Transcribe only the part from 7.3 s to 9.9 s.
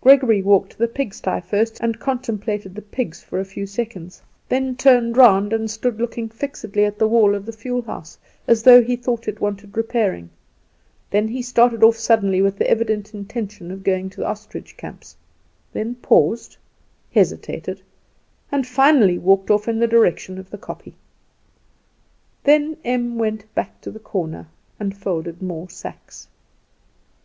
of the fuel house as though he thought it wanted